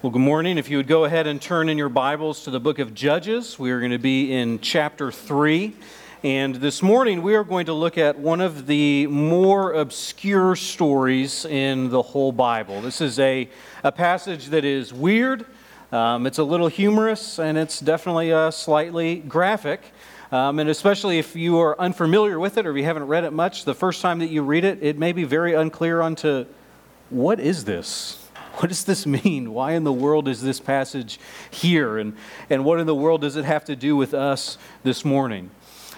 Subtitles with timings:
[0.00, 0.58] Well, good morning.
[0.58, 3.58] If you would go ahead and turn in your Bibles to the book of Judges,
[3.58, 5.74] we are going to be in chapter 3.
[6.22, 11.44] And this morning we are going to look at one of the more obscure stories
[11.44, 12.80] in the whole Bible.
[12.80, 13.48] This is a,
[13.82, 15.44] a passage that is weird,
[15.90, 19.82] um, it's a little humorous, and it's definitely uh, slightly graphic.
[20.30, 23.32] Um, and especially if you are unfamiliar with it or if you haven't read it
[23.32, 26.46] much, the first time that you read it, it may be very unclear onto
[27.10, 28.27] what is this?
[28.58, 29.52] What does this mean?
[29.52, 31.20] Why in the world is this passage
[31.50, 31.98] here?
[31.98, 32.16] And,
[32.50, 35.50] and what in the world does it have to do with us this morning?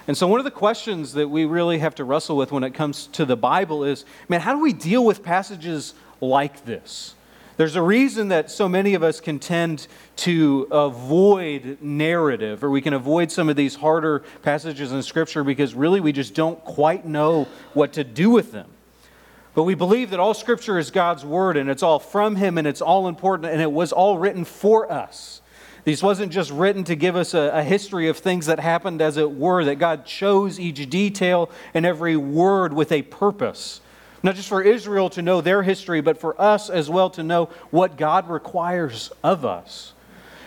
[0.07, 2.73] And so, one of the questions that we really have to wrestle with when it
[2.73, 7.15] comes to the Bible is man, how do we deal with passages like this?
[7.57, 12.81] There's a reason that so many of us can tend to avoid narrative, or we
[12.81, 17.05] can avoid some of these harder passages in Scripture because really we just don't quite
[17.05, 18.69] know what to do with them.
[19.53, 22.67] But we believe that all Scripture is God's Word and it's all from Him and
[22.67, 25.41] it's all important and it was all written for us.
[25.83, 29.17] This wasn't just written to give us a, a, history of things that happened as
[29.17, 33.81] it were, that God chose each detail and every word with a purpose.
[34.21, 37.45] Not just for Israel to know their history, but for us as well to know
[37.71, 39.93] what God requires of us.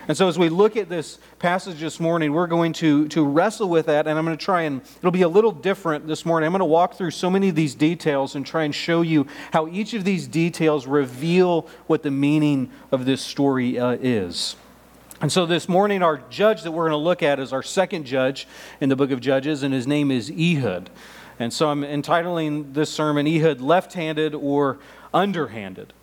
[0.07, 3.71] And so, as we look at this passage this morning, we're going to, to wrestle
[3.71, 6.47] with that, and I'm going to try and it'll be a little different this morning.
[6.47, 9.27] I'm going to walk through so many of these details and try and show you
[9.53, 14.57] how each of these details reveal what the meaning of this story uh, is.
[15.23, 18.05] And so, this morning, our judge that we're going to look at is our second
[18.05, 18.47] judge
[18.83, 20.91] in the book of Judges, and his name is Ehud.
[21.39, 24.79] And so, I'm entitling this sermon Ehud Left Handed or
[25.15, 25.95] Underhanded.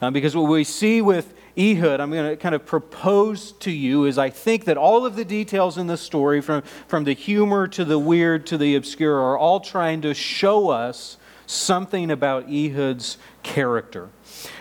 [0.00, 4.04] Uh, because what we see with Ehud, I'm going to kind of propose to you
[4.04, 7.66] is I think that all of the details in the story, from, from the humor
[7.68, 13.18] to the weird to the obscure, are all trying to show us something about Ehud's
[13.42, 14.08] character.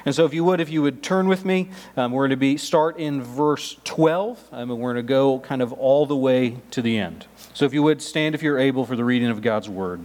[0.05, 2.37] And so, if you would, if you would turn with me, um, we're going to
[2.37, 6.15] be start in verse 12, um, and we're going to go kind of all the
[6.15, 7.27] way to the end.
[7.53, 10.03] So, if you would stand if you're able for the reading of God's word.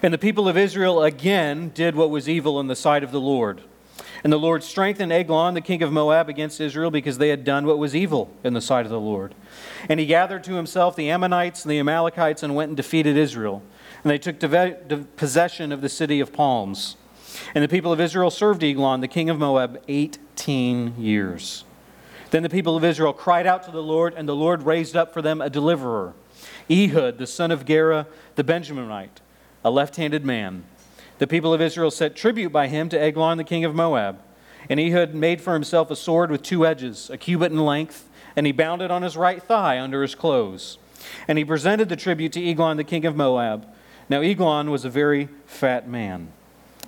[0.00, 3.20] And the people of Israel again did what was evil in the sight of the
[3.20, 3.62] Lord
[4.24, 7.66] and the Lord strengthened Eglon, the king of Moab, against Israel because they had done
[7.66, 9.34] what was evil in the sight of the Lord.
[9.88, 13.62] And he gathered to himself the Ammonites and the Amalekites and went and defeated Israel.
[14.02, 14.38] And they took
[15.16, 16.96] possession of the city of palms.
[17.54, 21.64] And the people of Israel served Eglon, the king of Moab, 18 years.
[22.30, 25.12] Then the people of Israel cried out to the Lord, and the Lord raised up
[25.12, 26.14] for them a deliverer,
[26.70, 29.20] Ehud, the son of Gera, the Benjaminite,
[29.64, 30.64] a left handed man.
[31.18, 34.20] The people of Israel set tribute by him to Eglon, the king of Moab.
[34.68, 38.46] And Ehud made for himself a sword with two edges, a cubit in length, and
[38.46, 40.78] he bound it on his right thigh under his clothes.
[41.28, 43.66] And he presented the tribute to Eglon, the king of Moab.
[44.08, 46.32] Now Eglon was a very fat man.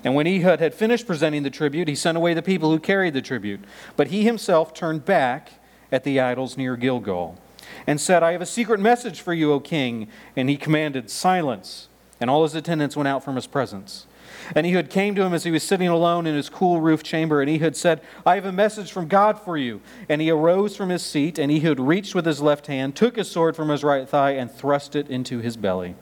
[0.05, 3.15] And when Ehud had finished presenting the tribute, he sent away the people who carried
[3.15, 3.61] the tribute.
[3.97, 5.53] But he himself turned back
[5.91, 7.39] at the idols near Gilgal
[7.87, 10.09] and said, I have a secret message for you, O king.
[10.37, 11.89] And he commanded silence.
[12.21, 14.07] And all his attendants went out from his presence.
[14.55, 17.41] And Ehud came to him as he was sitting alone in his cool roof chamber.
[17.43, 19.81] And Ehud said, I have a message from God for you.
[20.09, 23.31] And he arose from his seat, and Ehud reached with his left hand, took his
[23.31, 25.95] sword from his right thigh, and thrust it into his belly.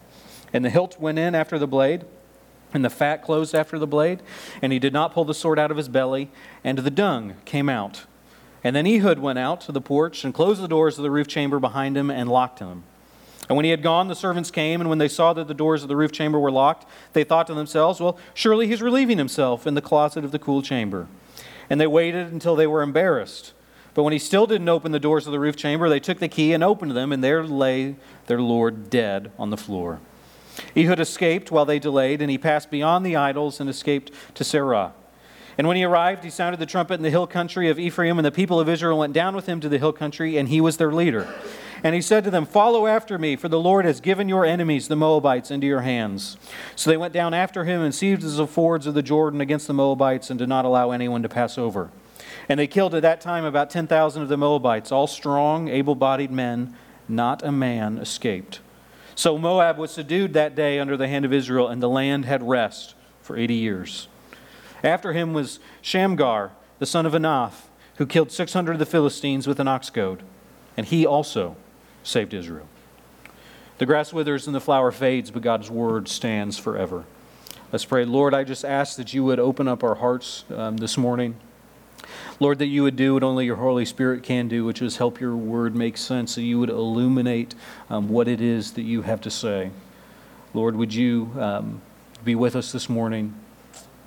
[0.53, 2.05] And the hilt went in after the blade,
[2.73, 4.23] and the fat closed after the blade.
[4.63, 6.31] And he did not pull the sword out of his belly,
[6.63, 8.05] and the dung came out.
[8.63, 11.29] And then Ehud went out to the porch and closed the doors of the roof
[11.29, 12.85] chamber behind him and locked them.
[13.49, 15.83] And when he had gone, the servants came, and when they saw that the doors
[15.83, 19.67] of the roof chamber were locked, they thought to themselves, Well, surely he's relieving himself
[19.67, 21.07] in the closet of the cool chamber.
[21.71, 23.53] And they waited until they were embarrassed.
[23.95, 26.29] But when he still didn't open the doors of the roof chamber, they took the
[26.29, 27.97] key and opened them, and there lay
[28.27, 30.01] their Lord dead on the floor.
[30.77, 34.93] Ehud escaped while they delayed, and he passed beyond the idols and escaped to Seirah.
[35.59, 38.27] And when he arrived, he sounded the trumpet in the hill country of Ephraim, and
[38.27, 40.77] the people of Israel went down with him to the hill country, and he was
[40.77, 41.27] their leader.
[41.83, 44.89] And he said to them, Follow after me, for the Lord has given your enemies,
[44.89, 46.37] the Moabites, into your hands.
[46.75, 49.75] So they went down after him and seized the fords of the Jordan against the
[49.75, 51.91] Moabites and did not allow anyone to pass over.
[52.49, 56.31] And they killed at that time about 10,000 of the Moabites, all strong, able bodied
[56.31, 56.75] men.
[57.09, 58.61] Not a man escaped.
[59.15, 62.43] So Moab was subdued that day under the hand of Israel, and the land had
[62.43, 64.09] rest for 80 years.
[64.85, 69.59] After him was Shamgar, the son of Anath, who killed 600 of the Philistines with
[69.59, 70.23] an ox goad,
[70.77, 71.57] and he also
[72.07, 72.67] saved Israel.
[73.79, 77.05] The grass withers and the flower fades, but God's word stands forever.
[77.73, 78.05] Let's pray.
[78.05, 81.37] Lord, I just ask that you would open up our hearts um, this morning.
[82.39, 85.21] Lord, that you would do what only your Holy Spirit can do, which is help
[85.21, 87.55] your word make sense, that you would illuminate
[87.91, 89.71] um, what it is that you have to say.
[90.55, 91.83] Lord, would you um,
[92.25, 93.35] be with us this morning?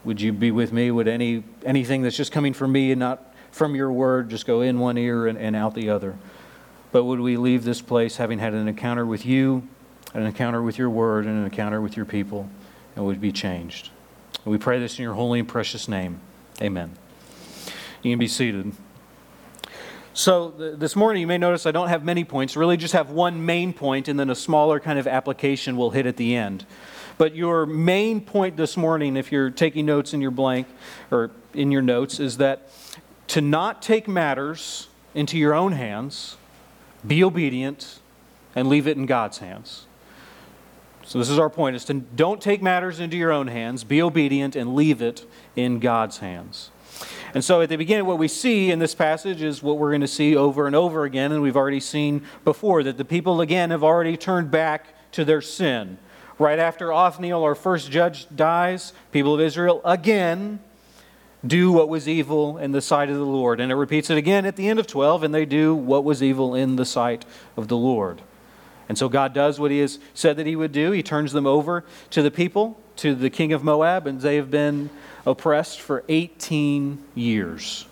[0.06, 0.90] Would you be with me?
[0.90, 4.62] Would any anything that's just coming from me and not from your word just go
[4.62, 6.18] in one ear and, and out the other.
[6.92, 9.68] But would we leave this place having had an encounter with you,
[10.14, 12.50] an encounter with your word, and an encounter with your people,
[12.96, 13.90] and would be changed?
[14.44, 16.20] And we pray this in your holy and precious name.
[16.62, 16.92] Amen.
[18.02, 18.74] You can be seated.
[20.14, 23.12] So, th- this morning, you may notice I don't have many points, really just have
[23.12, 26.66] one main point, and then a smaller kind of application will hit at the end.
[27.18, 30.68] But your main point this morning, if you're taking notes in your blank
[31.12, 32.70] or in your notes, is that
[33.28, 36.38] to not take matters into your own hands,
[37.06, 38.00] be obedient,
[38.56, 39.86] and leave it in God's hands.
[41.06, 44.02] So this is our point is to don't take matters into your own hands, be
[44.02, 45.26] obedient and leave it
[45.56, 46.70] in God's hands.
[47.34, 50.02] And so at the beginning what we see in this passage is what we're going
[50.02, 53.72] to see over and over again and we've already seen before that the people again
[53.72, 55.98] have already turned back to their sin.
[56.38, 60.60] Right after Othniel, our first judge, dies, people of Israel again
[61.46, 63.60] do what was evil in the sight of the Lord.
[63.60, 66.22] And it repeats it again at the end of 12, and they do what was
[66.22, 67.26] evil in the sight
[67.56, 68.22] of the Lord.
[68.90, 70.92] And so God does what He has said that He would do.
[70.92, 74.52] He turns them over to the people, to the king of Moab, and they have
[74.52, 74.90] been
[75.26, 77.86] oppressed for 18 years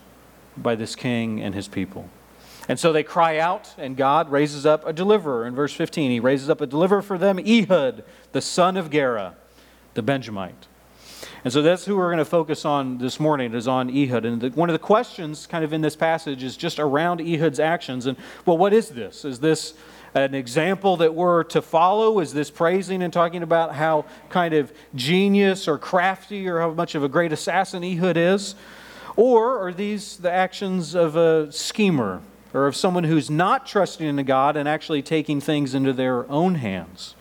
[0.57, 2.09] by this king and his people.
[2.67, 5.45] And so they cry out, and God raises up a deliverer.
[5.45, 8.03] In verse 15, He raises up a deliverer for them, Ehud,
[8.33, 9.35] the son of Gera,
[9.93, 10.67] the Benjamite.
[11.47, 14.25] And so that's who we're going to focus on this morning, is on Ehud.
[14.25, 17.61] And the, one of the questions kind of in this passage is just around Ehud's
[17.61, 18.05] actions.
[18.05, 19.23] And, well, what is this?
[19.23, 19.73] Is this
[20.13, 22.19] an example that we're to follow?
[22.19, 26.95] Is this praising and talking about how kind of genius or crafty or how much
[26.95, 28.55] of a great assassin Ehud is?
[29.15, 32.23] Or are these the actions of a schemer
[32.53, 36.55] or of someone who's not trusting in God and actually taking things into their own
[36.55, 37.15] hands?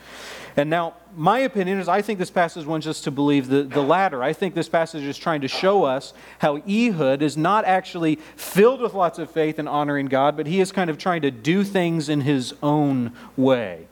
[0.57, 3.83] And now, my opinion is I think this passage wants us to believe the, the
[3.83, 4.23] latter.
[4.23, 8.81] I think this passage is trying to show us how Ehud is not actually filled
[8.81, 11.63] with lots of faith and honoring God, but he is kind of trying to do
[11.63, 13.87] things in his own way.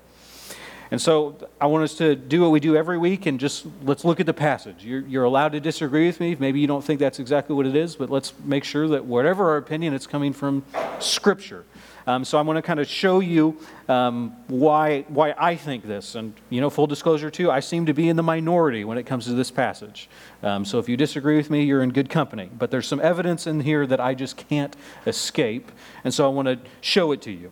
[0.90, 4.05] And so I want us to do what we do every week and just let's
[4.05, 4.84] look at the passage.
[4.84, 6.37] You're, you're, allowed to disagree with me.
[6.38, 9.50] Maybe you don't think that's exactly what it is, but let's make sure that whatever
[9.50, 10.62] our opinion, it's coming from
[11.00, 11.64] Scripture.
[12.06, 13.58] Um, so I want to kind of show you
[13.88, 16.14] um, why, why I think this.
[16.14, 19.04] And, you know, full disclosure, too, I seem to be in the minority when it
[19.04, 20.08] comes to this passage.
[20.42, 22.50] Um, so if you disagree with me, you're in good company.
[22.58, 25.72] But there's some evidence in here that I just can't escape.
[26.04, 27.50] And so I want to show it to you.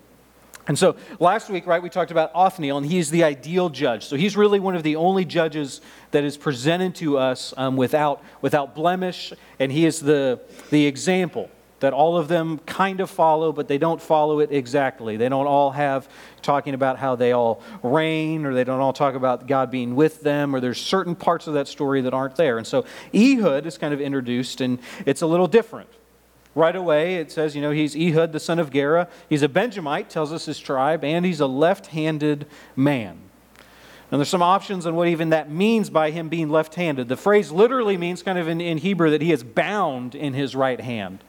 [0.68, 4.04] And so last week, right, we talked about Othniel, and he's the ideal judge.
[4.06, 5.80] So he's really one of the only judges
[6.12, 10.40] that is presented to us um, without, without blemish, and he is the,
[10.70, 11.50] the example
[11.82, 15.16] that all of them kind of follow, but they don't follow it exactly.
[15.16, 16.08] They don't all have
[16.40, 20.20] talking about how they all reign, or they don't all talk about God being with
[20.22, 22.56] them, or there's certain parts of that story that aren't there.
[22.56, 25.90] And so Ehud is kind of introduced, and it's a little different.
[26.54, 29.08] Right away, it says, you know, he's Ehud, the son of Gera.
[29.28, 32.46] He's a Benjamite, tells us his tribe, and he's a left handed
[32.76, 33.18] man.
[34.12, 37.08] And there's some options on what even that means by him being left handed.
[37.08, 40.54] The phrase literally means, kind of in, in Hebrew, that he is bound in his
[40.54, 41.24] right hand.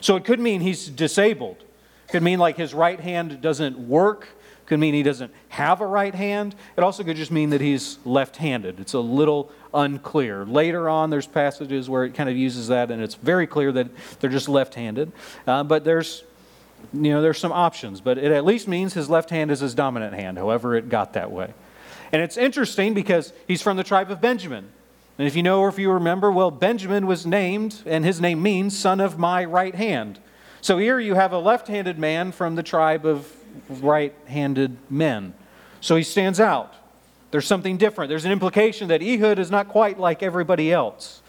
[0.00, 1.64] So it could mean he's disabled.
[2.08, 4.28] Could mean like his right hand doesn't work.
[4.66, 6.54] Could mean he doesn't have a right hand.
[6.76, 8.80] It also could just mean that he's left handed.
[8.80, 10.44] It's a little unclear.
[10.44, 13.88] Later on, there's passages where it kind of uses that, and it's very clear that
[14.20, 15.12] they're just left handed.
[15.46, 16.24] Uh, but there's
[16.92, 19.74] you know, there's some options, but it at least means his left hand is his
[19.74, 21.52] dominant hand, however it got that way.
[22.12, 24.68] And it's interesting because he's from the tribe of Benjamin.
[25.20, 28.42] And if you know or if you remember, well, Benjamin was named, and his name
[28.42, 30.18] means son of my right hand.
[30.62, 33.30] So here you have a left handed man from the tribe of
[33.68, 35.34] right handed men.
[35.82, 36.72] So he stands out.
[37.32, 38.08] There's something different.
[38.08, 41.20] There's an implication that Ehud is not quite like everybody else.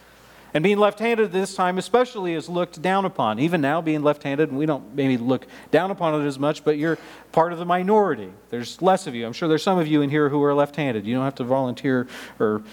[0.53, 3.39] And being left handed this time, especially, is looked down upon.
[3.39, 6.77] Even now, being left handed, we don't maybe look down upon it as much, but
[6.77, 6.98] you're
[7.31, 8.29] part of the minority.
[8.51, 9.25] There's less of you.
[9.25, 11.05] I'm sure there's some of you in here who are left handed.
[11.05, 12.07] You don't have to volunteer
[12.39, 12.63] or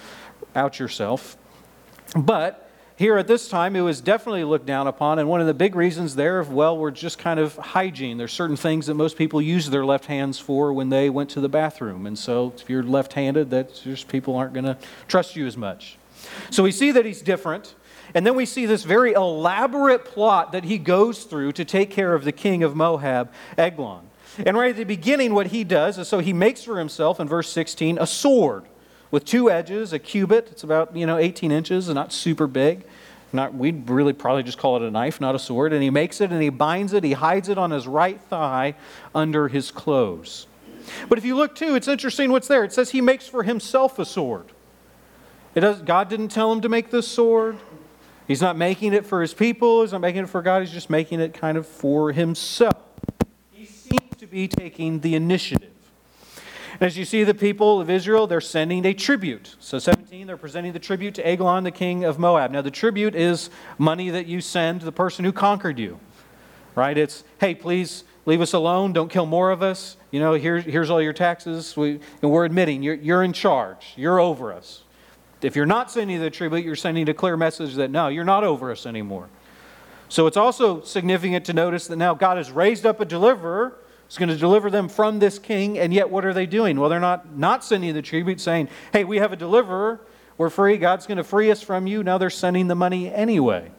[0.55, 1.37] out yourself.
[2.17, 5.21] But here at this time, it was definitely looked down upon.
[5.21, 8.19] And one of the big reasons there, well, were just kind of hygiene.
[8.19, 11.40] There's certain things that most people use their left hands for when they went to
[11.40, 12.07] the bathroom.
[12.07, 14.76] And so if you're left handed, that just people aren't going to
[15.07, 15.97] trust you as much.
[16.50, 17.76] So we see that he's different.
[18.14, 22.14] And then we see this very elaborate plot that he goes through to take care
[22.14, 24.09] of the king of Moab, Eglon.
[24.45, 27.28] And right at the beginning, what he does is so he makes for himself, in
[27.28, 28.64] verse 16, a sword
[29.10, 30.48] with two edges, a cubit.
[30.50, 32.84] It's about, you know, 18 inches and not super big.
[33.32, 35.72] Not, we'd really probably just call it a knife, not a sword.
[35.72, 38.74] And he makes it and he binds it, he hides it on his right thigh
[39.14, 40.46] under his clothes.
[41.08, 42.64] But if you look too, it's interesting what's there.
[42.64, 44.46] It says he makes for himself a sword.
[45.54, 47.58] It does, God didn't tell him to make this sword.
[48.26, 50.90] He's not making it for his people, he's not making it for God, he's just
[50.90, 52.76] making it kind of for himself.
[53.52, 55.72] He seems to be taking the initiative.
[56.80, 59.56] As you see, the people of Israel, they're sending a tribute.
[59.58, 62.52] So, 17, they're presenting the tribute to Eglon, the king of Moab.
[62.52, 65.99] Now, the tribute is money that you send the person who conquered you,
[66.76, 66.97] right?
[66.97, 68.92] It's, hey, please leave us alone.
[68.92, 69.97] Don't kill more of us.
[70.12, 71.76] You know, here, here's all your taxes.
[71.76, 74.85] We, and we're admitting you're, you're in charge, you're over us.
[75.42, 78.44] If you're not sending the tribute, you're sending a clear message that no, you're not
[78.44, 79.28] over us anymore.
[80.08, 83.75] So, it's also significant to notice that now God has raised up a deliverer
[84.08, 86.80] He's going to deliver them from this king, and yet what are they doing?
[86.80, 90.00] Well, they're not, not sending the tribute saying, hey, we have a deliverer,
[90.38, 92.02] we're free, God's going to free us from you.
[92.02, 93.70] Now they're sending the money anyway.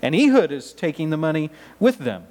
[0.00, 2.26] And Ehud is taking the money with them.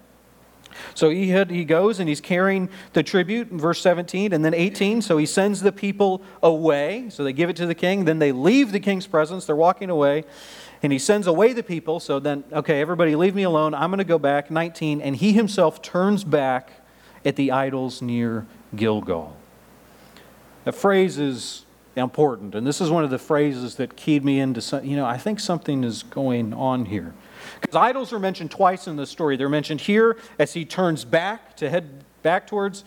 [0.93, 5.01] So Ehud, he goes and he's carrying the tribute in verse 17 and then 18.
[5.01, 7.09] So he sends the people away.
[7.09, 8.05] So they give it to the king.
[8.05, 9.45] Then they leave the king's presence.
[9.45, 10.23] They're walking away.
[10.83, 11.99] And he sends away the people.
[11.99, 13.73] So then, okay, everybody leave me alone.
[13.73, 14.51] I'm going to go back.
[14.51, 15.01] 19.
[15.01, 16.86] And he himself turns back
[17.27, 19.35] at the idols near Gilgal.
[20.63, 21.65] That phrase is
[21.95, 25.05] important, and this is one of the phrases that keyed me into, some, you know,
[25.05, 27.13] I think something is going on here.
[27.59, 29.35] Because idols are mentioned twice in the story.
[29.35, 32.83] They're mentioned here as he turns back to head back towards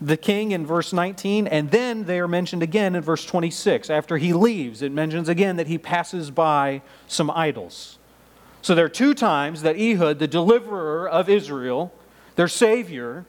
[0.00, 3.90] the king in verse 19, and then they are mentioned again in verse 26.
[3.90, 7.98] After he leaves, it mentions again that he passes by some idols.
[8.62, 11.92] So there are two times that Ehud, the deliverer of Israel,
[12.36, 13.24] their savior,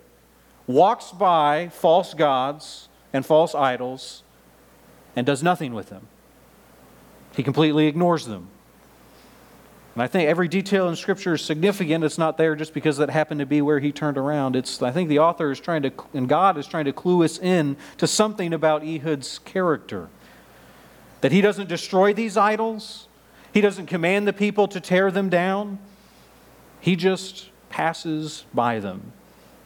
[0.69, 4.21] walks by false gods and false idols
[5.15, 6.07] and does nothing with them.
[7.35, 8.49] He completely ignores them.
[9.95, 12.03] And I think every detail in Scripture is significant.
[12.03, 14.55] It's not there just because that happened to be where he turned around.
[14.55, 17.39] It's, I think the author is trying to, and God is trying to clue us
[17.39, 20.07] in to something about Ehud's character.
[21.21, 23.07] That he doesn't destroy these idols,
[23.51, 25.79] he doesn't command the people to tear them down,
[26.79, 29.13] he just passes by them.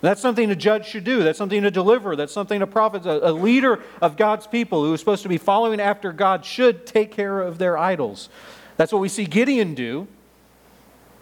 [0.04, 1.24] That's something a judge should do.
[1.24, 2.18] That's something a deliverer.
[2.18, 5.80] That's something a prophet, a, leader of God's people who is supposed to be following
[5.80, 8.28] after God should take care of their idols.
[8.76, 10.10] That's what we see Gideon do.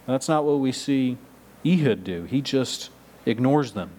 [0.07, 1.19] That's not what we see
[1.63, 2.23] Ehud do.
[2.23, 2.89] He just
[3.27, 3.91] ignores them.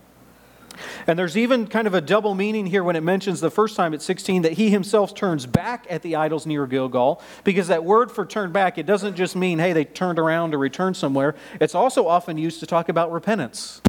[1.06, 3.94] And there's even kind of a double meaning here when it mentions the first time
[3.94, 8.10] at 16 that he himself turns back at the idols near Gilgal, because that word
[8.10, 11.36] for turn back, it doesn't just mean, hey, they turned around or returned somewhere.
[11.60, 13.80] It's also often used to talk about repentance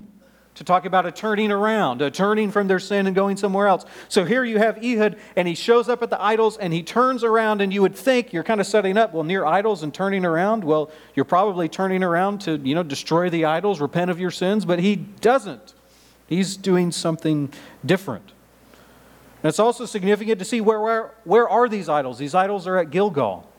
[0.56, 3.86] to talk about a turning around, a turning from their sin and going somewhere else.
[4.08, 7.24] So here you have Ehud, and he shows up at the idols and he turns
[7.24, 10.26] around, and you would think you're kind of setting up, well, near idols and turning
[10.26, 10.64] around.
[10.64, 14.66] Well, you're probably turning around to, you know, destroy the idols, repent of your sins,
[14.66, 15.74] but he doesn't.
[16.28, 17.52] He's doing something
[17.86, 18.32] different.
[19.42, 22.18] And it's also significant to see where, where, where are these idols?
[22.18, 23.50] These idols are at Gilgal.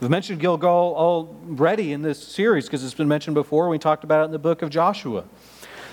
[0.00, 3.68] We've mentioned Gilgal already in this series because it's been mentioned before.
[3.68, 5.24] We talked about it in the book of Joshua.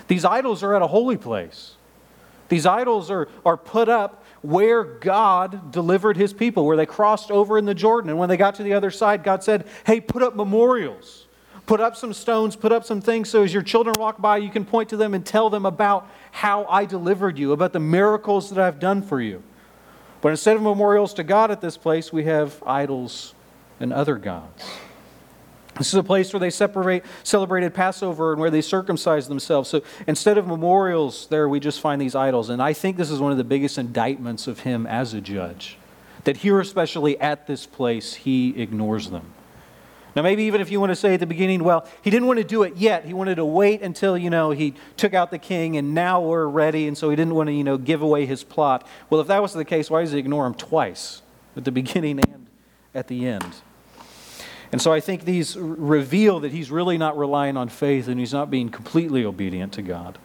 [0.09, 1.75] These idols are at a holy place.
[2.49, 7.59] These idols are, are put up where God delivered his people, where they crossed over
[7.59, 8.09] in the Jordan.
[8.09, 11.27] And when they got to the other side, God said, Hey, put up memorials.
[11.67, 14.49] Put up some stones, put up some things so as your children walk by, you
[14.49, 18.49] can point to them and tell them about how I delivered you, about the miracles
[18.49, 19.43] that I've done for you.
[20.21, 23.35] But instead of memorials to God at this place, we have idols
[23.79, 24.65] and other gods.
[25.79, 29.69] This is a place where they separate, celebrated Passover and where they circumcised themselves.
[29.69, 32.49] So instead of memorials there, we just find these idols.
[32.49, 35.77] And I think this is one of the biggest indictments of him as a judge.
[36.25, 39.33] That here, especially at this place, he ignores them.
[40.17, 42.39] Now, maybe even if you want to say at the beginning, well, he didn't want
[42.39, 43.05] to do it yet.
[43.05, 46.45] He wanted to wait until, you know, he took out the king and now we're
[46.47, 46.89] ready.
[46.89, 48.85] And so he didn't want to, you know, give away his plot.
[49.09, 51.21] Well, if that was the case, why does he ignore him twice?
[51.55, 52.47] At the beginning and
[52.93, 53.55] at the end.
[54.71, 58.33] And so I think these reveal that he's really not relying on faith and he's
[58.33, 60.17] not being completely obedient to God.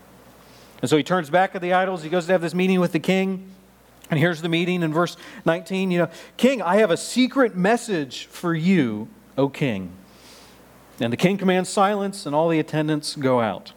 [0.83, 2.03] And so he turns back at the idols.
[2.03, 3.51] He goes to have this meeting with the king.
[4.11, 5.91] And here's the meeting in verse 19.
[5.91, 9.09] You know, King, I have a secret message for you,
[9.39, 9.93] O king.
[11.01, 13.73] And the king commands silence, and all the attendants go out.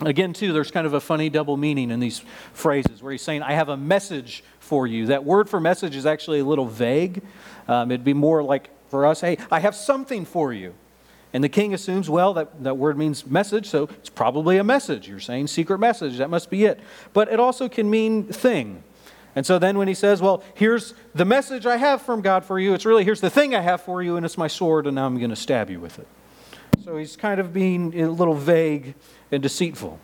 [0.00, 2.22] Again, too, there's kind of a funny double meaning in these
[2.54, 5.06] phrases where he's saying, I have a message for you.
[5.06, 7.22] That word for message is actually a little vague.
[7.68, 10.74] Um, it'd be more like for us, hey, I have something for you.
[11.32, 15.08] And the king assumes, well, that, that word means message, so it's probably a message.
[15.08, 16.78] You're saying secret message, that must be it.
[17.14, 18.82] But it also can mean thing.
[19.34, 22.58] And so then when he says, well, here's the message I have from God for
[22.58, 24.96] you, it's really, here's the thing I have for you, and it's my sword, and
[24.96, 26.06] now I'm going to stab you with it.
[26.84, 28.94] So he's kind of being a little vague
[29.30, 29.98] and deceitful.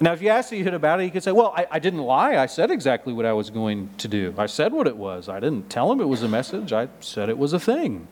[0.00, 2.36] Now, if you ask Ehud about it, he could say, Well, I, I, didn't lie.
[2.36, 4.32] I said exactly what I was going to do.
[4.38, 5.28] I said what it was.
[5.28, 6.72] I didn't tell him it was a message.
[6.72, 8.06] I said it was a thing.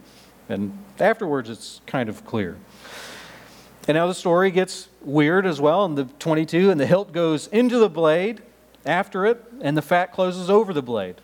[0.49, 2.57] And afterwards, it's kind of clear.
[3.87, 7.47] And now the story gets weird as well in the 22, and the hilt goes
[7.49, 8.43] into the blade
[8.85, 11.17] after it, and the fat closes over the blade.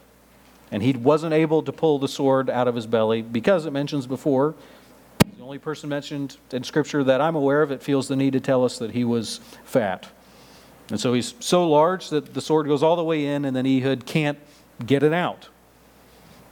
[0.71, 4.07] And he wasn't able to pull the sword out of his belly because it mentions
[4.07, 4.55] before,
[5.37, 8.41] the only person mentioned in Scripture that I'm aware of that feels the need to
[8.41, 10.09] tell us that he was fat.
[10.93, 13.67] And so he's so large that the sword goes all the way in, and then
[13.67, 14.39] Ehud can't
[14.85, 15.49] get it out.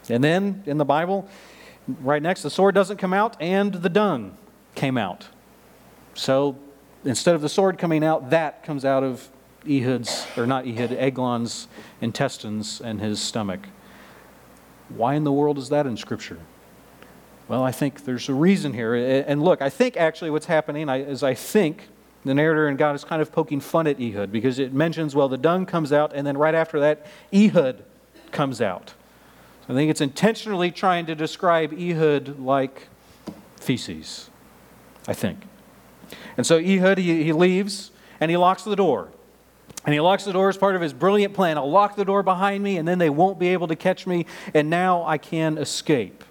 [0.09, 1.29] And then in the Bible,
[1.87, 4.39] right next, the sword doesn't come out, and the dung
[4.75, 5.29] came out.
[6.15, 6.57] So
[7.05, 9.29] instead of the sword coming out, that comes out of
[9.69, 11.69] Ehud's, or not Ehud, Eglon's
[12.01, 13.61] intestines and his stomach.
[14.89, 16.39] Why in the world is that in Scripture?
[17.47, 18.95] Well, I think there's a reason here.
[18.95, 21.89] And look, I think actually what's happening is I think
[22.25, 25.29] the narrator and God is kind of poking fun at Ehud because it mentions, well,
[25.29, 27.83] the dung comes out, and then right after that, Ehud
[28.31, 28.95] comes out.
[29.67, 32.89] So I think it's intentionally trying to describe Ehud like
[33.57, 34.31] feces,
[35.09, 35.41] I think.
[36.37, 39.09] And so Ehud, he, he leaves and he locks the door.
[39.85, 41.57] And he locks the door as part of his brilliant plan.
[41.57, 44.27] I'll lock the door behind me, and then they won't be able to catch me,
[44.53, 46.23] and now I can escape.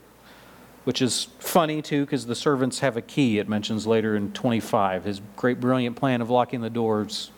[0.90, 5.04] Which is funny, too, because the servants have a key, it mentions later in 25.
[5.04, 7.30] His great, brilliant plan of locking the doors.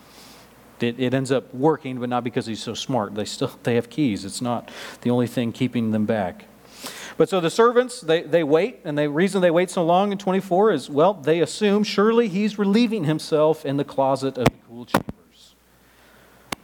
[0.80, 3.14] It, it ends up working, but not because he's so smart.
[3.14, 4.24] They still they have keys.
[4.24, 6.46] It's not the only thing keeping them back.
[7.18, 10.18] But so the servants, they, they wait, and the reason they wait so long in
[10.18, 14.86] 24 is, well, they assume surely he's relieving himself in the closet of the cool
[14.86, 15.56] chambers.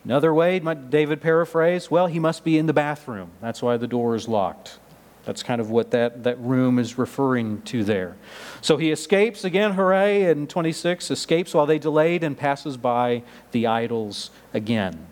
[0.05, 3.31] Another way, David paraphrase, well, he must be in the bathroom.
[3.41, 4.79] That's why the door is locked.
[5.27, 8.15] That's kind of what that, that room is referring to there.
[8.61, 13.67] So he escapes again, hooray, in 26, escapes while they delayed and passes by the
[13.67, 15.05] idols again.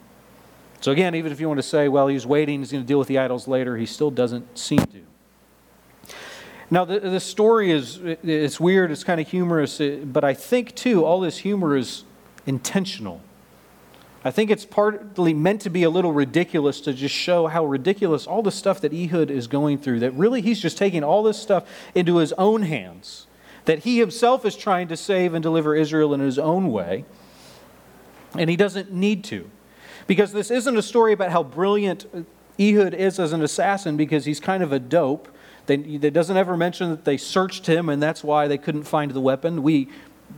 [0.79, 2.97] So again, even if you want to say, well, he's waiting, he's going to deal
[2.97, 6.15] with the idols later, he still doesn't seem to.
[6.71, 11.03] Now, the, the story is it's weird, it's kind of humorous, but I think, too,
[11.03, 12.05] all this humor is
[12.45, 13.19] intentional.
[14.25, 18.25] I think it's partly meant to be a little ridiculous to just show how ridiculous
[18.25, 21.39] all the stuff that Ehud is going through, that really he's just taking all this
[21.39, 23.27] stuff into his own hands,
[23.65, 27.05] that he himself is trying to save and deliver Israel in his own way,
[28.35, 29.51] and he doesn't need to.
[30.07, 32.07] Because this isn't a story about how brilliant
[32.59, 35.29] Ehud is as an assassin because he's kind of a dope
[35.65, 39.11] they, it doesn't ever mention that they searched him and that's why they couldn't find
[39.11, 39.63] the weapon.
[39.63, 39.89] We,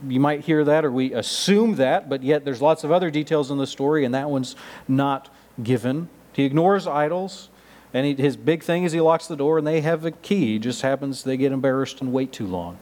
[0.07, 3.51] you might hear that or we assume that, but yet there's lots of other details
[3.51, 4.55] in the story and that one's
[4.87, 6.09] not given.
[6.33, 7.49] He ignores idols.
[7.93, 10.57] And he, his big thing is he locks the door and they have a key.
[10.57, 12.77] It just happens they get embarrassed and wait too long.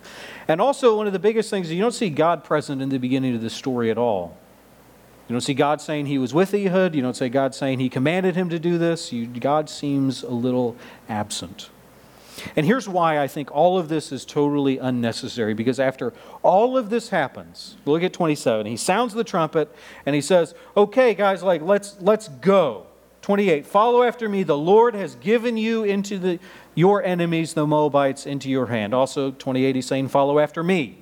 [0.48, 2.98] And also, one of the biggest things, is you don't see God present in the
[2.98, 4.36] beginning of this story at all.
[5.28, 6.96] You don't see God saying he was with Ehud.
[6.96, 9.12] You don't see God saying he commanded him to do this.
[9.12, 10.76] You, God seems a little
[11.08, 11.70] absent.
[12.56, 16.90] And here's why I think all of this is totally unnecessary because after all of
[16.90, 18.66] this happens, look at 27.
[18.66, 19.74] He sounds the trumpet
[20.06, 22.88] and he says, "Okay, guys, like let's let's go."
[23.22, 23.66] 28.
[23.66, 24.44] Follow after me.
[24.44, 26.40] The Lord has given you into the
[26.76, 28.94] your enemies, the Moabites, into your hand.
[28.94, 31.00] Also, 28, he's saying, Follow after me.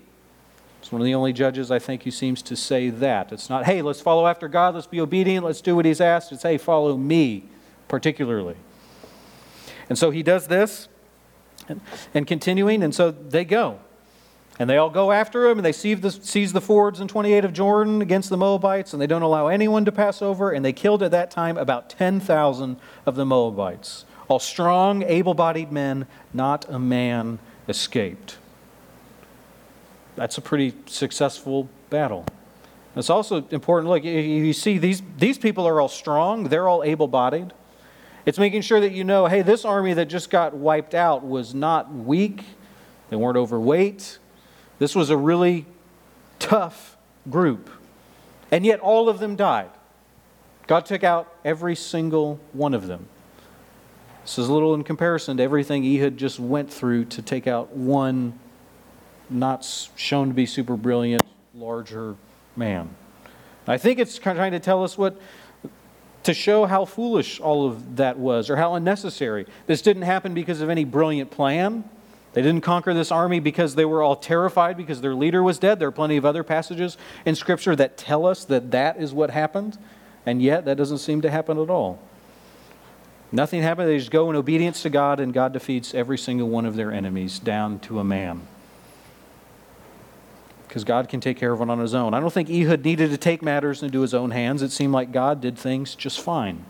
[0.80, 3.32] It's one of the only judges I think who seems to say that.
[3.32, 6.32] It's not, hey, let's follow after God, let's be obedient, let's do what he's asked.
[6.32, 7.44] It's, hey, follow me,
[7.88, 8.56] particularly.
[9.90, 10.88] And so he does this.
[11.70, 11.82] And,
[12.14, 13.80] and continuing, and so they go.
[14.60, 17.46] And they all go after him, and they seize the, seize the fords in 28
[17.46, 20.52] of Jordan against the Moabites, and they don't allow anyone to pass over.
[20.52, 24.06] And they killed at that time about 10,000 of the Moabites.
[24.28, 28.38] All strong, able bodied men, not a man escaped.
[30.16, 32.26] That's a pretty successful battle.
[32.96, 37.08] It's also important look, you see, these, these people are all strong, they're all able
[37.08, 37.54] bodied.
[38.26, 41.54] It's making sure that you know hey, this army that just got wiped out was
[41.54, 42.44] not weak,
[43.10, 44.20] they weren't overweight.
[44.80, 45.66] This was a really
[46.40, 46.98] tough
[47.30, 47.70] group.
[48.52, 49.70] And yet all of them died.
[50.68, 53.08] God took out every single one of them.
[54.24, 57.76] This is a little in comparison to everything Ehud just went through to take out
[57.76, 58.40] one
[59.30, 62.16] not shown to be super brilliant, larger
[62.56, 62.90] man.
[63.68, 65.20] I think it's trying to tell us what
[66.24, 69.46] to show how foolish all of that was or how unnecessary.
[69.68, 71.84] This didn't happen because of any brilliant plan.
[72.34, 75.80] They didn't conquer this army because they were all terrified because their leader was dead.
[75.80, 79.30] There are plenty of other passages in Scripture that tell us that that is what
[79.30, 79.78] happened,
[80.26, 82.00] and yet that doesn't seem to happen at all.
[83.32, 83.90] Nothing happened.
[83.90, 86.92] They just go in obedience to God, and God defeats every single one of their
[86.92, 88.48] enemies down to a man
[90.74, 92.16] because God can take care of it on his own.
[92.16, 94.64] I don't think Ehud needed to take matters into his own hands.
[94.64, 96.66] It seemed like God did things just fine.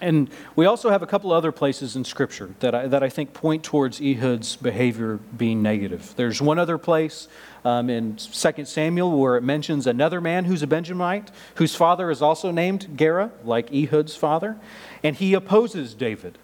[0.00, 3.32] And we also have a couple other places in Scripture that I, that I think
[3.34, 6.14] point towards Ehud's behavior being negative.
[6.14, 7.26] There's one other place
[7.64, 12.22] um, in 2 Samuel where it mentions another man who's a Benjamite, whose father is
[12.22, 14.56] also named Gera, like Ehud's father,
[15.02, 16.38] and he opposes David.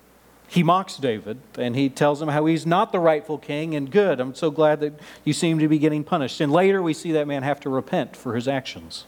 [0.47, 4.21] He mocks David and he tells him how he's not the rightful king and good.
[4.21, 4.93] I'm so glad that
[5.25, 6.41] you seem to be getting punished.
[6.41, 9.05] And later we see that man have to repent for his actions.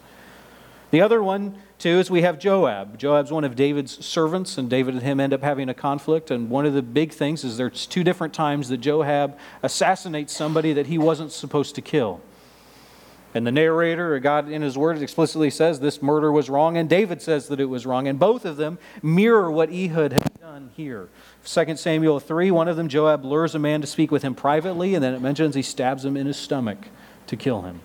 [0.91, 2.97] The other one, too, is we have Joab.
[2.99, 6.31] Joab's one of David's servants, and David and him end up having a conflict.
[6.31, 10.73] And one of the big things is there's two different times that Joab assassinates somebody
[10.73, 12.21] that he wasn't supposed to kill.
[13.35, 17.21] And the narrator, God in his word, explicitly says this murder was wrong, and David
[17.21, 18.07] says that it was wrong.
[18.09, 21.09] And both of them mirror what Ehud has done here.
[21.47, 24.97] 2 Samuel 3, one of them, Joab lures a man to speak with him privately,
[24.97, 26.89] and then it mentions he stabs him in his stomach
[27.29, 27.81] to kill him.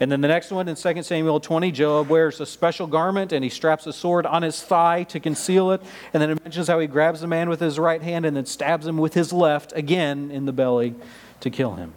[0.00, 3.42] And then the next one in 2 Samuel 20, Joab wears a special garment and
[3.42, 5.82] he straps a sword on his thigh to conceal it.
[6.12, 8.44] And then it mentions how he grabs the man with his right hand and then
[8.44, 10.94] stabs him with his left again in the belly
[11.40, 11.94] to kill him.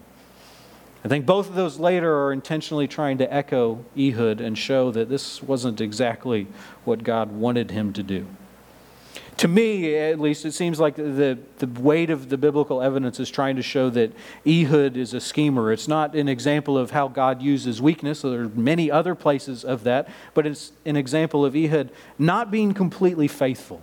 [1.04, 5.10] I think both of those later are intentionally trying to echo Ehud and show that
[5.10, 6.48] this wasn't exactly
[6.86, 8.28] what God wanted him to do
[9.40, 13.30] to me, at least, it seems like the, the weight of the biblical evidence is
[13.30, 14.12] trying to show that
[14.46, 15.72] Ehud is a schemer.
[15.72, 18.22] It's not an example of how God uses weakness.
[18.22, 22.74] There are many other places of that, but it's an example of Ehud not being
[22.74, 23.82] completely faithful,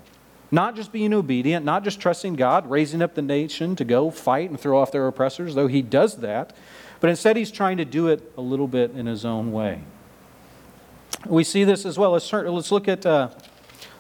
[0.51, 4.51] not just being obedient, not just trusting God, raising up the nation to go fight
[4.51, 6.55] and throw off their oppressors, though he does that,
[7.01, 9.85] but instead he's trying to do it a little bit in his own way.
[11.25, 12.11] We see this as well.
[12.11, 13.07] Let's, let's look at.
[13.07, 13.31] Uh,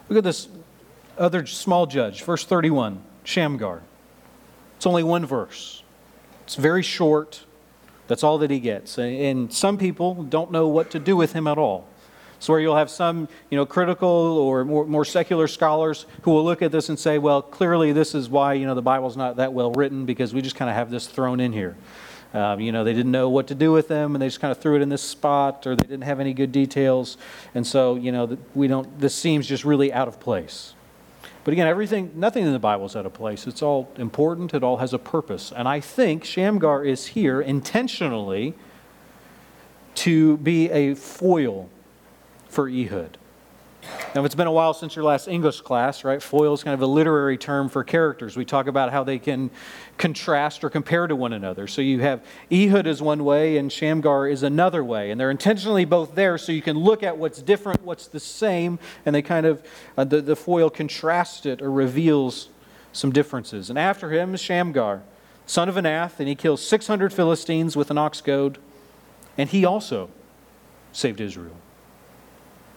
[0.09, 0.47] Look at this
[1.19, 3.83] other small judge, verse 31, Shamgar.
[4.77, 5.83] It's only one verse.
[6.45, 7.45] It's very short.
[8.09, 8.99] That's all that he gets.
[8.99, 11.89] And some people don't know what to do with him at all.
[12.39, 16.45] So where you'll have some, you know, critical or more, more secular scholars who will
[16.45, 19.37] look at this and say, well, clearly this is why, you know, the Bible's not
[19.37, 21.77] that well written because we just kind of have this thrown in here.
[22.35, 24.53] Um, you know, they didn't know what to do with them, and they just kind
[24.53, 27.17] of threw it in this spot, or they didn't have any good details,
[27.55, 28.99] and so you know, we don't.
[29.01, 30.75] This seems just really out of place.
[31.47, 33.47] But again, everything, nothing in the Bible is out of place.
[33.47, 35.53] It's all important, it all has a purpose.
[35.55, 38.55] And I think Shamgar is here intentionally
[39.95, 41.69] to be a foil
[42.49, 43.17] for Ehud.
[44.15, 46.23] Now, it's been a while since your last English class, right?
[46.23, 48.37] Foil is kind of a literary term for characters.
[48.37, 49.51] We talk about how they can
[49.99, 51.67] contrast or compare to one another.
[51.67, 55.11] So you have Ehud is one way and Shamgar is another way.
[55.11, 58.79] And they're intentionally both there so you can look at what's different, what's the same,
[59.05, 59.63] and they kind of,
[59.99, 62.49] uh, the, the foil contrasts it or reveals
[62.93, 63.69] some differences.
[63.69, 65.03] And after him is Shamgar,
[65.45, 68.59] son of Anath, and he kills 600 Philistines with an ox goad,
[69.37, 70.09] and he also
[70.93, 71.57] saved Israel.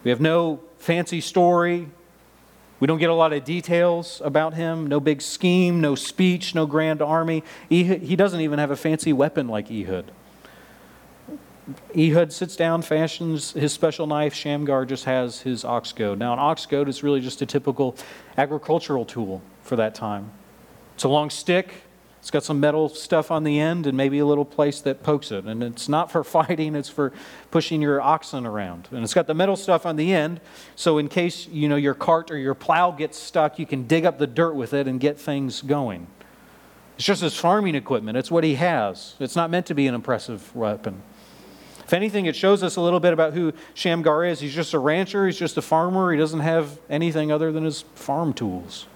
[0.04, 1.88] We have no fancy story.
[2.80, 4.86] We don't get a lot of details about him.
[4.86, 7.44] No big scheme, no speech, no grand army.
[7.68, 10.10] He doesn't even have a fancy weapon like Ehud.
[11.96, 14.34] Ehud sits down, fashions his special knife.
[14.34, 16.18] Shamgar just has his ox goad.
[16.18, 17.94] Now, an ox goad is really just a typical
[18.36, 20.32] agricultural tool for that time.
[20.94, 21.72] It's a long stick,
[22.20, 25.32] it's got some metal stuff on the end and maybe a little place that pokes
[25.32, 25.46] it.
[25.46, 27.12] And it's not for fighting, it's for
[27.50, 28.88] pushing your oxen around.
[28.90, 30.40] And it's got the metal stuff on the end,
[30.76, 34.04] so in case, you know, your cart or your plow gets stuck, you can dig
[34.04, 36.06] up the dirt with it and get things going.
[36.96, 38.18] It's just his farming equipment.
[38.18, 39.14] It's what he has.
[39.18, 41.00] It's not meant to be an impressive weapon.
[41.82, 44.38] If anything, it shows us a little bit about who Shamgar is.
[44.38, 47.82] He's just a rancher, he's just a farmer, he doesn't have anything other than his
[47.94, 48.86] farm tools.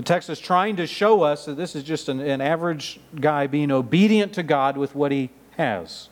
[0.00, 3.46] The text is trying to show us that this is just an, an average guy
[3.46, 6.08] being obedient to God with what he has.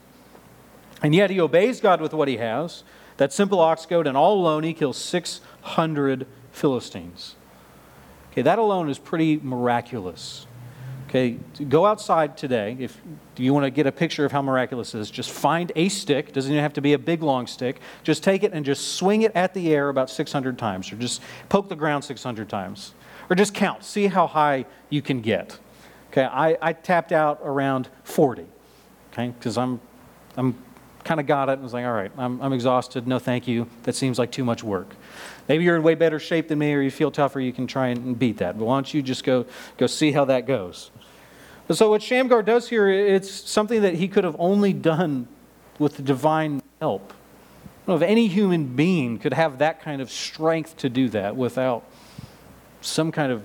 [1.02, 2.84] And yet he obeys God with what he has.
[3.16, 7.36] That simple ox goad, and all alone he kills 600 Philistines.
[8.30, 10.46] Okay, that alone is pretty miraculous.
[11.08, 12.76] Okay, go outside today.
[12.78, 13.00] If
[13.38, 16.34] you want to get a picture of how miraculous is, just find a stick.
[16.34, 17.80] Doesn't even have to be a big long stick.
[18.02, 21.22] Just take it and just swing it at the air about 600 times, or just
[21.48, 22.92] poke the ground 600 times.
[23.30, 25.58] Or just count, see how high you can get.
[26.10, 28.46] Okay, I, I tapped out around 40,
[29.12, 29.80] okay, because I'm,
[30.36, 30.56] I'm
[31.04, 33.06] kind of got it and was like, all right, I'm, I'm exhausted.
[33.06, 33.66] No, thank you.
[33.82, 34.94] That seems like too much work.
[35.48, 37.88] Maybe you're in way better shape than me or you feel tougher, you can try
[37.88, 38.58] and beat that.
[38.58, 40.90] But why don't you just go, go see how that goes?
[41.70, 45.28] So, what Shamgar does here, it's something that he could have only done
[45.78, 47.12] with divine help.
[47.12, 51.10] I don't know if any human being could have that kind of strength to do
[51.10, 51.84] that without
[52.80, 53.42] some kind of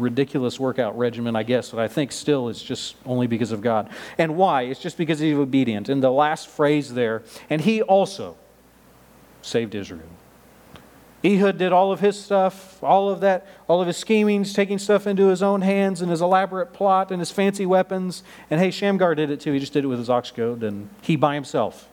[0.00, 3.90] ridiculous workout regimen, I guess, but I think still it's just only because of God.
[4.18, 4.62] And why?
[4.62, 5.88] It's just because he's obedient.
[5.88, 8.36] In the last phrase there, and he also
[9.42, 10.08] saved Israel.
[11.24, 15.06] Ehud did all of his stuff, all of that, all of his schemings, taking stuff
[15.06, 18.24] into his own hands and his elaborate plot and his fancy weapons.
[18.50, 19.52] And hey, Shamgar did it too.
[19.52, 21.88] He just did it with his ox goad, and he by himself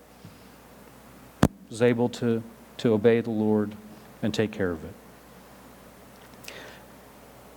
[1.70, 2.42] was able to,
[2.78, 3.76] to obey the Lord
[4.24, 4.94] and take care of it.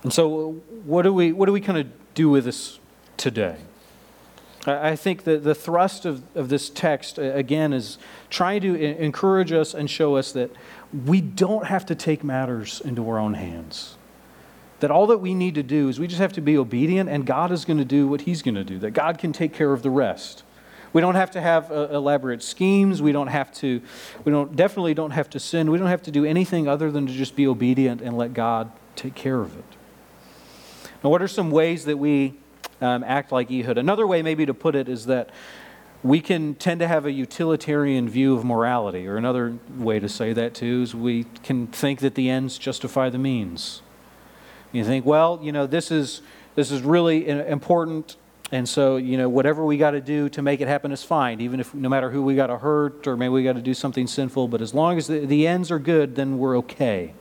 [0.03, 2.79] And so, what do we, what do we kind of do with this
[3.17, 3.57] today?
[4.65, 7.97] I think that the thrust of, of this text, again, is
[8.29, 10.51] trying to encourage us and show us that
[11.05, 13.97] we don't have to take matters into our own hands.
[14.79, 17.25] That all that we need to do is we just have to be obedient, and
[17.25, 19.73] God is going to do what He's going to do, that God can take care
[19.73, 20.43] of the rest.
[20.93, 23.01] We don't have to have uh, elaborate schemes.
[23.01, 23.81] We don't have to,
[24.23, 25.71] we don't, definitely don't have to sin.
[25.71, 28.71] We don't have to do anything other than to just be obedient and let God
[28.95, 29.65] take care of it.
[31.03, 32.35] Now, what are some ways that we
[32.79, 33.77] um, act like Ehud?
[33.77, 35.31] Another way, maybe, to put it is that
[36.01, 40.33] we can tend to have a utilitarian view of morality, or another way to say
[40.33, 43.81] that too is we can think that the ends justify the means.
[44.71, 46.21] You think, well, you know, this is
[46.55, 48.17] this is really important,
[48.51, 51.41] and so you know, whatever we got to do to make it happen is fine,
[51.41, 53.73] even if no matter who we got to hurt or maybe we got to do
[53.73, 54.47] something sinful.
[54.49, 57.13] But as long as the, the ends are good, then we're okay.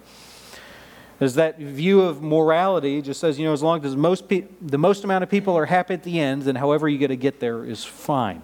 [1.22, 4.76] There's that view of morality just says, you know, as long as most pe- the
[4.76, 7.38] most amount of people are happy at the end, then however you get to get
[7.38, 8.42] there is fine.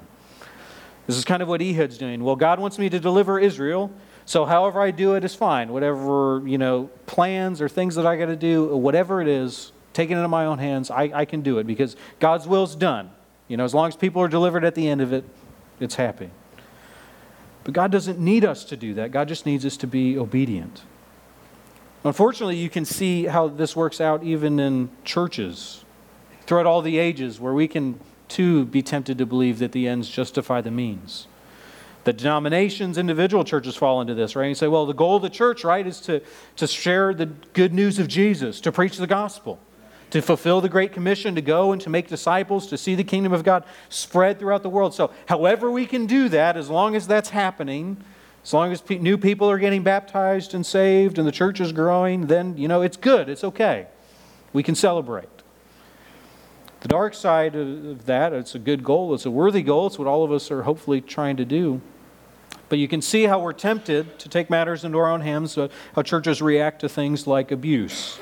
[1.08, 2.22] This is kind of what Ehud's doing.
[2.22, 3.90] Well, God wants me to deliver Israel,
[4.26, 5.72] so however I do it is fine.
[5.72, 10.16] Whatever, you know, plans or things that I got to do, whatever it is, taking
[10.16, 13.10] it into my own hands, I, I can do it because God's will's done.
[13.48, 15.24] You know, as long as people are delivered at the end of it,
[15.80, 16.30] it's happy.
[17.64, 19.10] But God doesn't need us to do that.
[19.10, 20.82] God just needs us to be obedient.
[22.04, 25.84] Unfortunately, you can see how this works out even in churches
[26.46, 30.08] throughout all the ages where we can too be tempted to believe that the ends
[30.08, 31.26] justify the means.
[32.04, 34.48] The denominations, individual churches fall into this, right?
[34.48, 36.22] You say, well, the goal of the church, right, is to,
[36.56, 39.58] to share the good news of Jesus, to preach the gospel,
[40.10, 43.32] to fulfill the Great Commission, to go and to make disciples, to see the kingdom
[43.32, 44.94] of God spread throughout the world.
[44.94, 48.02] So, however we can do that, as long as that's happening,
[48.48, 52.28] as long as new people are getting baptized and saved and the church is growing,
[52.28, 53.88] then, you know, it's good, it's okay.
[54.54, 55.28] We can celebrate.
[56.80, 60.08] The dark side of that, it's a good goal, it's a worthy goal, it's what
[60.08, 61.82] all of us are hopefully trying to do.
[62.70, 65.68] But you can see how we're tempted to take matters into our own hands, uh,
[65.94, 68.18] how churches react to things like abuse.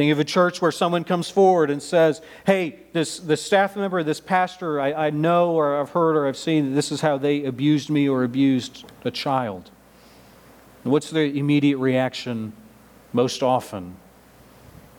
[0.00, 4.02] Think of a church where someone comes forward and says, Hey, this, this staff member,
[4.02, 7.44] this pastor, I, I know or I've heard or I've seen this is how they
[7.44, 9.70] abused me or abused a child.
[10.84, 12.54] And what's the immediate reaction
[13.12, 13.96] most often?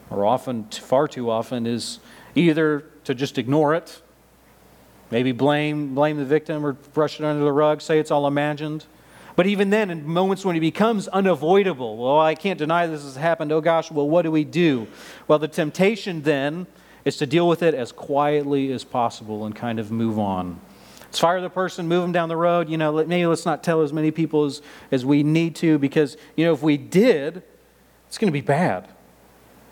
[0.08, 1.98] Or often, far too often, is
[2.36, 4.02] either to just ignore it,
[5.10, 8.86] maybe blame, blame the victim or brush it under the rug, say it's all imagined.
[9.34, 13.16] But even then, in moments when it becomes unavoidable, well, I can't deny this has
[13.16, 13.50] happened.
[13.52, 14.86] Oh gosh, well, what do we do?
[15.28, 16.66] Well, the temptation then
[17.04, 20.60] is to deal with it as quietly as possible and kind of move on.
[21.00, 22.68] Let's fire the person, move them down the road.
[22.68, 26.16] You know, maybe let's not tell as many people as, as we need to because,
[26.36, 27.42] you know, if we did,
[28.08, 28.88] it's going to be bad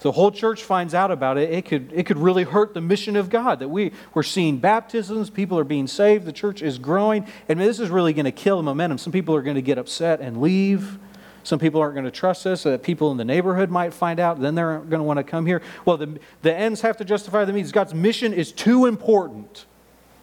[0.01, 3.17] the whole church finds out about it, it could, it could really hurt the mission
[3.17, 3.59] of God.
[3.59, 7.27] That we, we're seeing baptisms, people are being saved, the church is growing.
[7.49, 8.99] And this is really going to kill the momentum.
[8.99, 10.99] Some people are going to get upset and leave.
[11.43, 14.21] Some people aren't going to trust us, so that people in the neighborhood might find
[14.21, 14.41] out.
[14.41, 15.63] Then they're going to want to come here.
[15.85, 17.73] Well, the, the ends have to justify the means.
[17.73, 19.65] God's mission is too important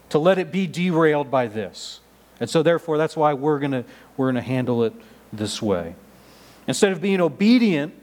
[0.10, 2.00] to let it be derailed by this.
[2.40, 3.84] And so, therefore, that's why we're going to,
[4.16, 4.94] we're going to handle it
[5.34, 5.96] this way.
[6.68, 7.94] Instead of being obedient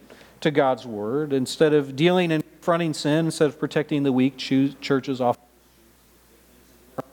[0.45, 1.33] to God's word.
[1.33, 5.39] Instead of dealing and confronting sin, instead of protecting the weak, choose churches off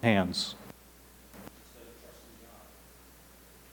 [0.04, 0.56] hands.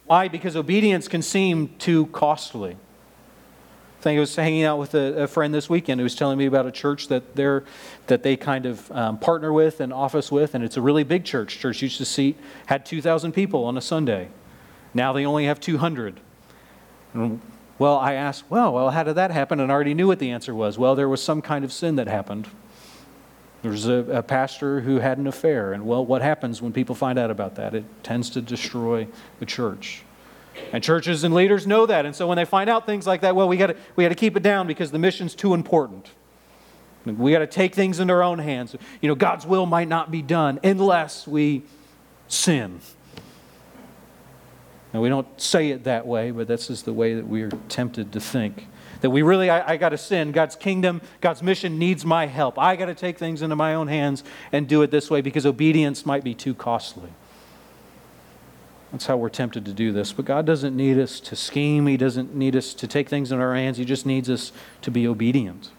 [0.05, 0.27] Why?
[0.27, 2.71] Because obedience can seem too costly.
[2.71, 6.37] I think I was hanging out with a, a, friend this weekend who was telling
[6.37, 7.65] me about a church that they're
[8.07, 11.25] that they kind of um, partner with and office with, and it's a really big
[11.25, 11.59] church.
[11.59, 14.29] Church used to seat had 2,000 people on a Sunday.
[14.93, 16.21] Now they only have 200.
[17.13, 17.41] And
[17.79, 19.59] well, I asked, well, well, how did that happen?
[19.59, 20.77] And I already knew what the answer was.
[20.77, 22.47] Well, there was some kind of sin that happened.
[23.61, 25.73] There was a, a, pastor who had an affair.
[25.73, 27.73] And, well, what happens when people find out about that?
[27.73, 29.07] It tends to destroy
[29.39, 30.03] the church.
[30.73, 32.05] And churches and leaders know that.
[32.05, 34.15] And so when they find out things like that, well, we got to we to
[34.15, 36.09] keep it down because the mission's too important.
[37.05, 38.75] We got to take things into our own hands.
[39.01, 41.63] You know, God's will might not be done unless we
[42.27, 42.81] sin.
[44.93, 47.51] Now, we don't say it that way, but this is the way that we are
[47.67, 48.67] tempted to think.
[49.01, 50.31] That we really, I, I got to sin.
[50.31, 52.57] God's kingdom, God's mission needs my help.
[52.57, 55.45] I got to take things into my own hands and do it this way because
[55.45, 57.09] obedience might be too costly.
[58.91, 60.11] That's how we're tempted to do this.
[60.11, 61.85] But God doesn't need us to scheme.
[61.85, 63.77] He doesn't need us to take things in our hands.
[63.77, 65.69] He just needs us to be obedient.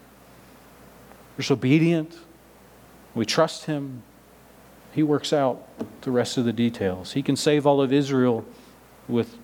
[1.32, 2.16] We're just obedient.
[3.14, 4.04] We trust Him.
[4.92, 5.66] He works out
[6.02, 7.12] the rest of the details.
[7.12, 8.44] He can save all of Israel
[9.10, 9.36] with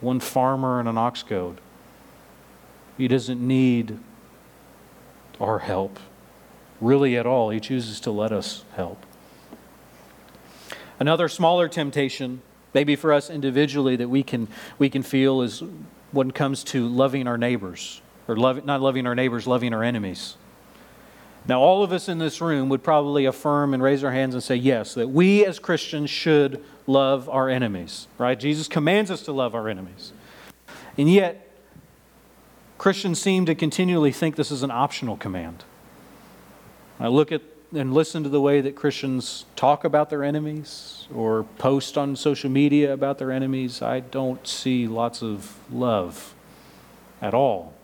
[0.00, 1.60] one farmer and an ox goad.
[2.96, 3.98] He doesn't need
[5.40, 5.98] our help
[6.80, 7.50] really at all.
[7.50, 9.04] He chooses to let us help.
[10.98, 12.42] Another smaller temptation
[12.74, 15.62] maybe for us individually that we can, we can feel is
[16.12, 19.82] when it comes to loving our neighbors, or love, not loving our neighbors, loving our
[19.82, 20.36] enemies.
[21.48, 24.42] Now, all of us in this room would probably affirm and raise our hands and
[24.42, 28.38] say, yes, that we as Christians should love our enemies, right?
[28.38, 30.12] Jesus commands us to love our enemies.
[30.96, 31.46] And yet,
[32.78, 35.64] Christians seem to continually think this is an optional command.
[36.98, 41.44] I look at and listen to the way that Christians talk about their enemies or
[41.58, 46.34] post on social media about their enemies, I don't see lots of love
[47.22, 47.74] at all.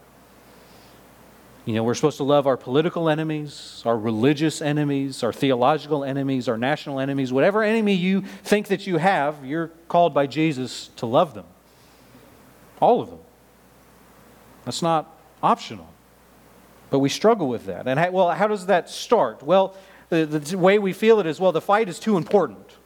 [1.67, 6.49] You know, we're supposed to love our political enemies, our religious enemies, our theological enemies,
[6.49, 7.33] our national enemies.
[7.33, 11.45] Whatever enemy you think that you have, you're called by Jesus to love them.
[12.81, 13.19] All of them.
[14.65, 15.93] That's not optional.
[16.91, 17.89] But we struggle with that.
[17.89, 19.43] And how, well, how does that start?
[19.43, 19.75] Well,
[20.09, 22.77] the, the way we feel it is well, the fight is too important.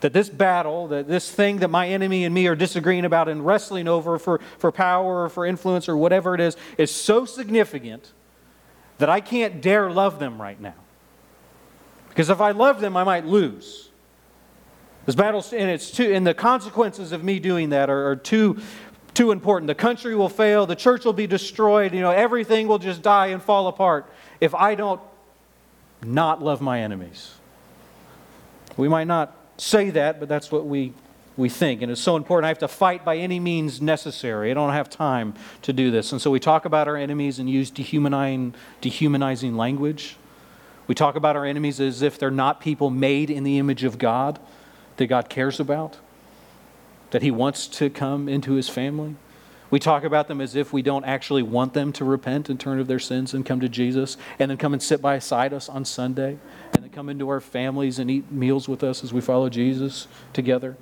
[0.00, 3.44] That this battle, that this thing that my enemy and me are disagreeing about and
[3.44, 8.12] wrestling over for, for power or for influence or whatever it is, is so significant
[8.98, 10.74] that I can't dare love them right now.
[12.08, 13.90] Because if I love them, I might lose.
[15.06, 18.60] This battle, and it's too, and the consequences of me doing that are, are too
[19.14, 19.66] too important.
[19.66, 23.28] The country will fail, the church will be destroyed, you know, everything will just die
[23.28, 24.10] and fall apart
[24.40, 25.00] if I don't
[26.02, 27.34] not love my enemies.
[28.76, 30.92] We might not say that, but that's what we,
[31.36, 31.82] we think.
[31.82, 32.46] And it's so important.
[32.46, 34.50] I have to fight by any means necessary.
[34.50, 36.12] I don't have time to do this.
[36.12, 40.16] And so we talk about our enemies and use dehumanizing, dehumanizing language.
[40.86, 43.98] We talk about our enemies as if they're not people made in the image of
[43.98, 44.40] God
[44.96, 45.98] that God cares about,
[47.10, 49.16] that He wants to come into His family.
[49.70, 52.80] We talk about them as if we don't actually want them to repent and turn
[52.80, 55.84] of their sins and come to Jesus and then come and sit beside us on
[55.84, 56.38] Sunday
[56.74, 60.08] and then come into our families and eat meals with us as we follow Jesus
[60.32, 60.76] together.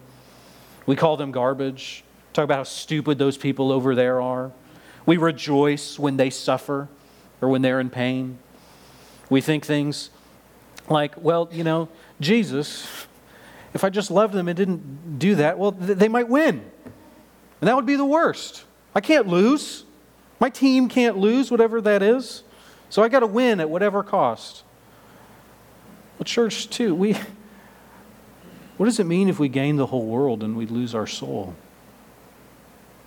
[0.87, 2.03] We call them garbage.
[2.33, 4.53] Talk about how stupid those people over there are.
[5.05, 6.88] We rejoice when they suffer
[7.42, 8.38] or when they're in pain.
[9.29, 10.09] We think things
[10.88, 13.07] like, well, you know, Jesus,
[13.74, 16.64] if I just loved them and didn't do that, well, they might win.
[17.61, 18.64] And that would be the worst.
[18.94, 19.85] I can't lose.
[20.40, 22.42] My team can't lose, whatever that is.
[22.90, 24.62] So I got to win at whatever cost.
[26.18, 27.16] Well, church, too, we.
[28.77, 31.57] What does it mean if we gain the whole world and we lose our soul?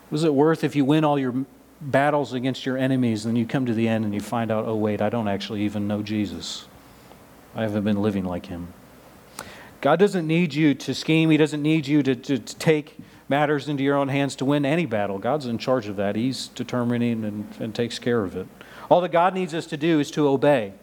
[0.09, 1.45] What is it worth if you win all your
[1.79, 4.75] battles against your enemies and you come to the end and you find out, oh,
[4.75, 6.65] wait, I don't actually even know Jesus?
[7.55, 8.73] I haven't been living like him.
[9.79, 12.97] God doesn't need you to scheme, He doesn't need you to, to, to take
[13.31, 15.17] matters into your own hands to win any battle.
[15.17, 16.15] God's in charge of that.
[16.15, 18.45] He's determining and, and takes care of it.
[18.89, 20.73] All that God needs us to do is to obey.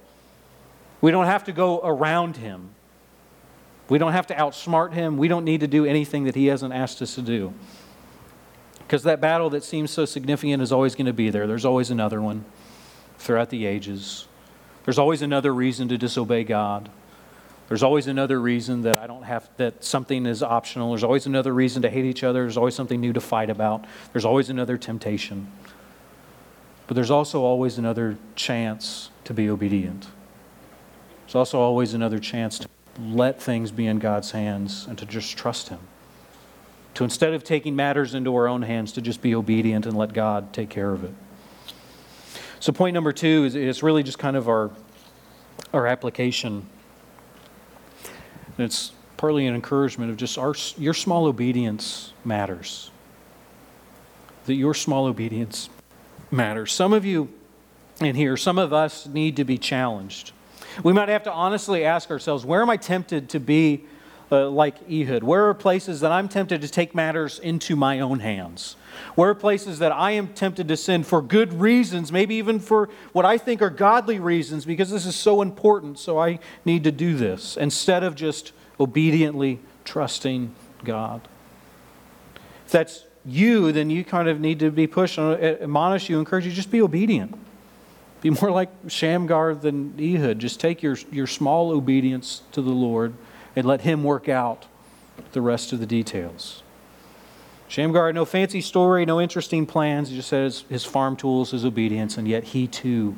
[1.02, 2.70] We don't have to go around Him.
[3.90, 5.18] We don't have to outsmart Him.
[5.18, 7.52] We don't need to do anything that He hasn't asked us to do.
[8.78, 11.46] Because that battle that seems so significant is always going to be there.
[11.46, 12.46] There's always another one
[13.18, 14.26] throughout the ages.
[14.86, 16.88] There's always another reason to disobey God.
[17.68, 20.90] There's always another reason that I don't have that something is optional.
[20.90, 22.42] There's always another reason to hate each other.
[22.42, 23.84] There's always something new to fight about.
[24.12, 25.52] There's always another temptation.
[26.86, 30.08] But there's also always another chance to be obedient.
[31.26, 35.36] There's also always another chance to let things be in God's hands and to just
[35.36, 35.80] trust Him.
[36.94, 40.14] To instead of taking matters into our own hands, to just be obedient and let
[40.14, 41.12] God take care of it.
[42.60, 44.70] So, point number two is it's really just kind of our,
[45.74, 46.66] our application
[48.58, 52.90] and it's partly an encouragement of just our, your small obedience matters.
[54.46, 55.70] That your small obedience
[56.30, 56.72] matters.
[56.72, 57.28] Some of you
[58.00, 60.32] in here, some of us need to be challenged.
[60.82, 63.84] We might have to honestly ask ourselves where am I tempted to be
[64.30, 65.22] uh, like Ehud?
[65.22, 68.76] Where are places that I'm tempted to take matters into my own hands?
[69.14, 72.88] Where are places that I am tempted to sin for good reasons, maybe even for
[73.12, 76.92] what I think are godly reasons, because this is so important, so I need to
[76.92, 80.54] do this, instead of just obediently trusting
[80.84, 81.26] God?
[82.66, 86.52] If that's you, then you kind of need to be pushed, admonish you, encourage you,
[86.52, 87.34] just be obedient.
[88.20, 90.38] Be more like Shamgar than Ehud.
[90.38, 93.14] Just take your, your small obedience to the Lord
[93.58, 94.66] and let Him work out
[95.32, 96.62] the rest of the details.
[97.66, 100.10] Shamgar no fancy story, no interesting plans.
[100.10, 103.16] He just says his farm tools, his obedience, and yet he too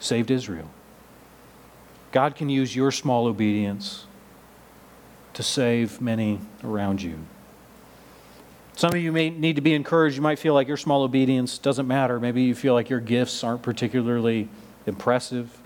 [0.00, 0.68] saved Israel.
[2.10, 4.06] God can use your small obedience
[5.34, 7.16] to save many around you.
[8.74, 10.16] Some of you may need to be encouraged.
[10.16, 12.18] You might feel like your small obedience doesn't matter.
[12.18, 14.48] Maybe you feel like your gifts aren't particularly
[14.86, 15.56] impressive.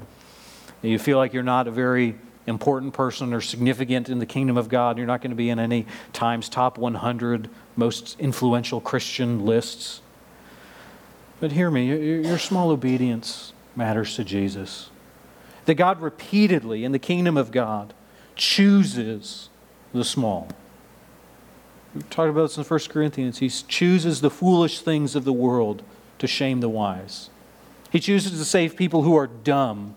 [0.83, 2.17] You feel like you're not a very
[2.51, 4.99] important person or significant in the kingdom of God.
[4.99, 10.03] You're not going to be in any Times top 100 most influential Christian lists.
[11.41, 11.87] But hear me,
[12.23, 14.91] your small obedience matters to Jesus.
[15.65, 17.95] That God repeatedly in the kingdom of God
[18.37, 19.49] chooses
[19.95, 20.49] the small.
[21.95, 23.39] We've talked about this in 1 Corinthians.
[23.39, 25.83] He chooses the foolish things of the world
[26.19, 27.31] to shame the wise.
[27.91, 29.97] He chooses to save people who are dumb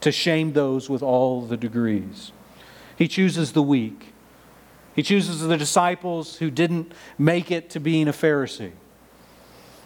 [0.00, 2.32] to shame those with all the degrees.
[2.96, 4.12] He chooses the weak.
[4.94, 8.72] He chooses the disciples who didn't make it to being a Pharisee.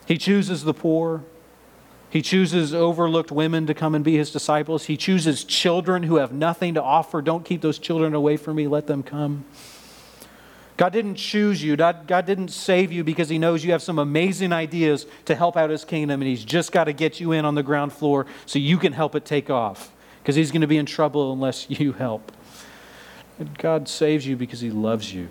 [0.07, 1.23] He chooses the poor.
[2.09, 4.85] He chooses overlooked women to come and be his disciples.
[4.85, 7.23] He chooses children who have nothing to offer.
[7.23, 9.45] Don't keep those children away from me, let them come.
[10.79, 11.77] God didn't choose you.
[11.77, 15.57] God, God didn't save you because He knows you have some amazing ideas to help
[15.57, 18.27] out His kingdom, and He's just got to get you in on the ground floor
[18.47, 19.93] so you can help it take off
[20.23, 22.33] because He's going to be in trouble unless you help.
[23.39, 25.29] And God saves you because He loves you.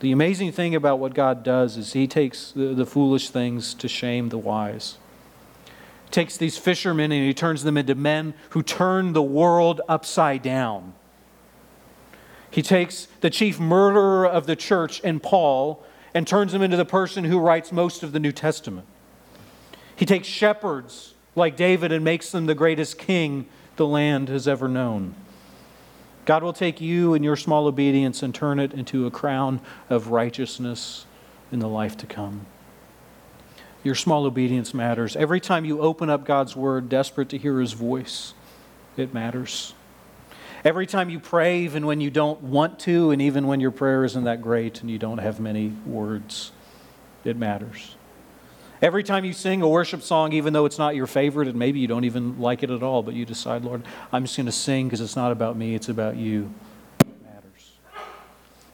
[0.00, 3.88] The amazing thing about what God does is He takes the, the foolish things to
[3.88, 4.98] shame the wise.
[6.06, 10.42] He takes these fishermen and He turns them into men who turn the world upside
[10.42, 10.94] down.
[12.50, 15.82] He takes the chief murderer of the church and Paul
[16.14, 18.86] and turns him into the person who writes most of the New Testament.
[19.96, 23.46] He takes shepherds like David and makes them the greatest king
[23.76, 25.14] the land has ever known.
[26.24, 29.60] God will take you and your small obedience and turn it into a crown
[29.90, 31.06] of righteousness
[31.50, 32.46] in the life to come.
[33.82, 35.16] Your small obedience matters.
[35.16, 38.34] Every time you open up God's word, desperate to hear his voice,
[38.96, 39.74] it matters.
[40.64, 44.04] Every time you pray, even when you don't want to, and even when your prayer
[44.04, 46.52] isn't that great and you don't have many words,
[47.24, 47.96] it matters.
[48.82, 51.78] Every time you sing a worship song, even though it's not your favorite and maybe
[51.78, 54.52] you don't even like it at all, but you decide, Lord, I'm just going to
[54.52, 56.52] sing because it's not about me, it's about you,
[57.22, 57.70] matters.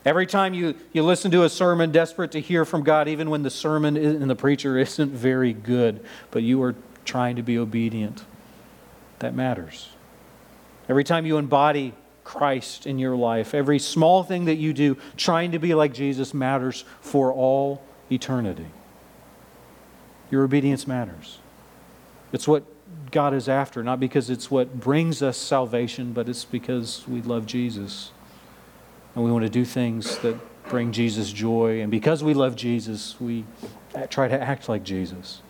[0.06, 3.42] Every time you, you listen to a sermon, desperate to hear from God, even when
[3.42, 8.24] the sermon and the preacher isn't very good, but you are trying to be obedient,
[9.18, 9.90] that matters.
[10.88, 11.92] Every time you embody
[12.24, 16.32] Christ in your life, every small thing that you do trying to be like Jesus
[16.32, 18.68] matters for all eternity.
[20.30, 21.38] Your obedience matters.
[22.32, 22.64] It's what
[23.10, 27.46] God is after, not because it's what brings us salvation, but it's because we love
[27.46, 28.12] Jesus.
[29.14, 30.36] And we want to do things that
[30.68, 31.80] bring Jesus joy.
[31.80, 33.44] And because we love Jesus, we
[34.10, 35.40] try to act like Jesus.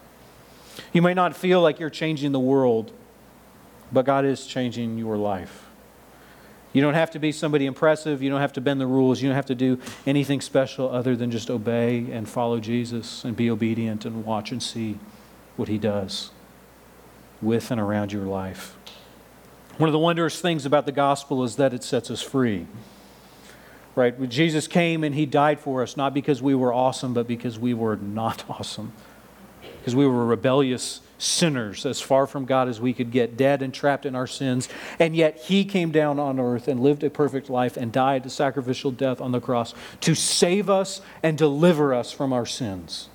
[0.92, 2.92] You may not feel like you're changing the world
[3.92, 5.64] but God is changing your life.
[6.72, 8.22] You don't have to be somebody impressive.
[8.22, 9.22] You don't have to bend the rules.
[9.22, 13.34] You don't have to do anything special other than just obey and follow Jesus and
[13.36, 14.98] be obedient and watch and see
[15.56, 16.30] what He does
[17.40, 18.76] with and around your life.
[19.78, 22.66] One of the wondrous things about the gospel is that it sets us free.
[23.94, 24.28] Right?
[24.28, 27.74] Jesus came and He died for us, not because we were awesome, but because we
[27.74, 28.92] were not awesome.
[29.88, 33.72] Because we were rebellious sinners, as far from God as we could get, dead and
[33.72, 34.68] trapped in our sins.
[34.98, 38.28] And yet He came down on earth and lived a perfect life and died a
[38.28, 39.72] sacrificial death on the cross
[40.02, 43.08] to save us and deliver us from our sins.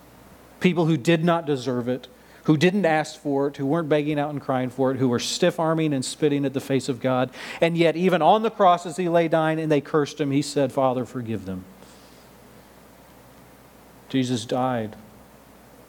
[0.61, 2.07] People who did not deserve it,
[2.45, 5.19] who didn't ask for it, who weren't begging out and crying for it, who were
[5.19, 7.30] stiff arming and spitting at the face of God.
[7.61, 10.41] And yet, even on the cross as He lay dying and they cursed Him, He
[10.41, 11.65] said, Father, forgive them.
[14.09, 14.95] Jesus died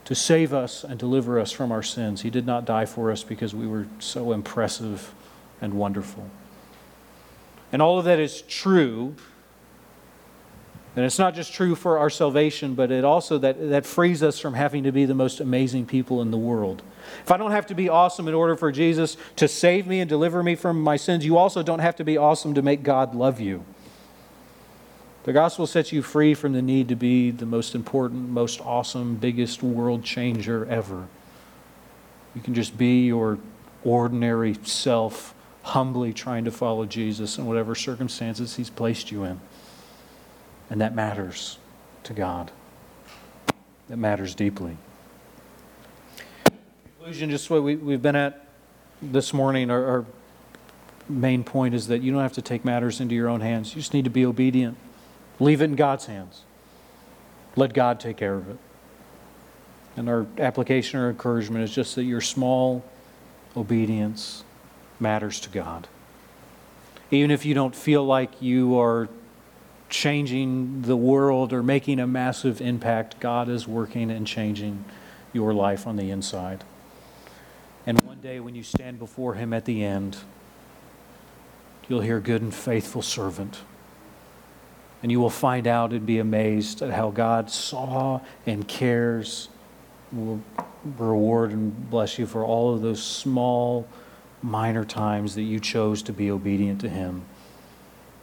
[0.05, 2.23] to save us and deliver us from our sins.
[2.23, 5.15] He did not die for us because we were so impressive
[5.61, 6.29] and wonderful.
[7.73, 9.17] And all of that is true.
[10.95, 14.39] And it's not just true for our salvation, but it also that, that frees us
[14.39, 16.83] from having to be the most amazing people in the world.
[17.23, 20.09] If I don't have to be awesome in order for Jesus to save me and
[20.09, 23.15] deliver me from my sins, you also don't have to be awesome to make God
[23.15, 23.65] love you.
[25.25, 29.17] The gospel sets you free from the need to be the most important, most awesome,
[29.17, 31.07] biggest world changer ever.
[32.35, 33.39] You can just be your
[33.83, 39.41] ordinary self, humbly trying to follow Jesus in whatever circumstances He's placed you in.
[40.69, 41.59] And that matters
[42.03, 42.51] to God.
[43.89, 44.77] That matters deeply.
[46.99, 48.47] Conclusion, just what we, have been at
[49.01, 50.05] this morning, our, our
[51.09, 53.75] main point is that you don't have to take matters into your own hands.
[53.75, 54.77] You just need to be obedient.
[55.41, 56.43] Leave it in God's hands.
[57.57, 58.59] Let God take care of it.
[59.97, 62.85] And our application or encouragement is just that your small
[63.57, 64.45] obedience
[64.99, 65.87] matters to God.
[67.11, 69.09] Even if you don't feel like you are
[69.89, 74.85] changing the world or making a massive impact, God is working and changing
[75.33, 76.65] your life on the inside.
[77.87, 80.17] And one day when you stand before Him at the end,
[81.89, 83.61] you'll hear, Good and faithful servant.
[85.05, 89.51] And you will find out and be amazed at how God saw and cares,
[90.11, 90.41] will
[90.97, 93.87] reward and bless you for all of those small,
[94.41, 97.27] minor times that you chose to be obedient to Him,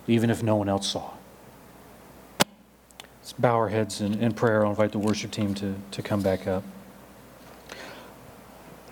[0.07, 1.11] even if no one else saw.
[3.19, 4.63] Let's bow our heads in, in prayer.
[4.65, 6.63] I'll invite the worship team to, to come back up.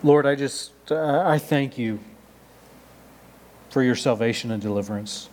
[0.04, 1.98] Lord, I just, uh, I thank you
[3.68, 5.28] for your salvation and deliverance.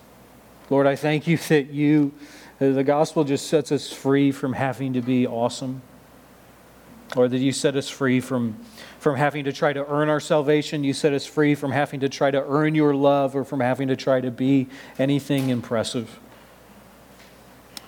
[0.72, 2.14] Lord, I thank you that you,
[2.60, 5.82] the gospel just sets us free from having to be awesome,
[7.16, 8.58] or that you set us free from,
[9.00, 10.84] from having to try to earn our salvation.
[10.84, 13.88] You set us free from having to try to earn your love or from having
[13.90, 16.20] to try to be anything impressive.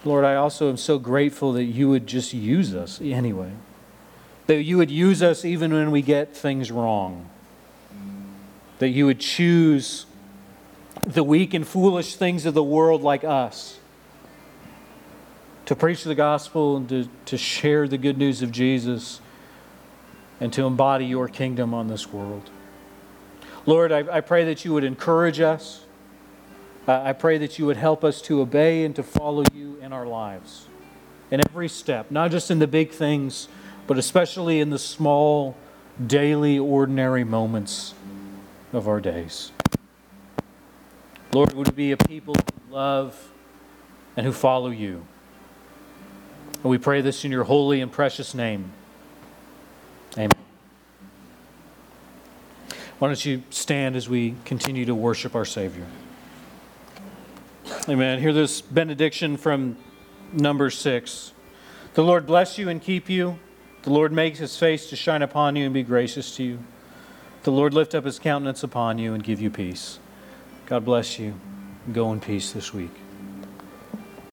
[0.05, 3.51] Lord, I also am so grateful that you would just use us anyway.
[4.47, 7.29] That you would use us even when we get things wrong.
[8.77, 10.05] That you would choose
[11.03, 13.78] the weak and foolish things of the world like us
[15.69, 19.21] to preach the gospel and to, to share the good news of Jesus
[20.39, 22.49] and to embody your kingdom on this world.
[23.67, 25.85] Lord, I, I pray that you would encourage us.
[26.87, 30.07] I pray that you would help us to obey and to follow you in our
[30.07, 30.65] lives,
[31.29, 33.47] in every step, not just in the big things,
[33.85, 35.55] but especially in the small,
[36.03, 37.93] daily, ordinary moments
[38.73, 39.51] of our days.
[41.31, 43.29] Lord, would be a people who love
[44.17, 45.05] and who follow you.
[46.63, 48.71] And we pray this in your holy and precious name.
[50.17, 50.31] Amen.
[52.99, 55.85] Why don't you stand as we continue to worship our Savior?
[57.87, 58.19] Amen.
[58.19, 59.77] Hear this benediction from
[60.33, 61.31] number six.
[61.93, 63.39] The Lord bless you and keep you.
[63.83, 66.59] The Lord makes his face to shine upon you and be gracious to you.
[67.43, 69.99] The Lord lift up his countenance upon you and give you peace.
[70.65, 71.35] God bless you.
[71.93, 72.91] Go in peace this week.